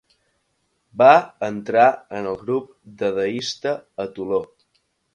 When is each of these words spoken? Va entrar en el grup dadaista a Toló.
Va 1.01 1.09
entrar 1.49 1.85
en 2.21 2.31
el 2.31 2.41
grup 2.47 2.75
dadaista 3.05 3.79
a 4.07 4.11
Toló. 4.19 4.45